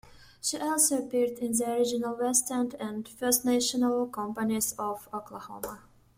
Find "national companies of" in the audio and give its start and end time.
3.45-5.07